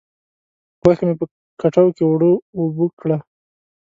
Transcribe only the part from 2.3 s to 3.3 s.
و اوبه کړه.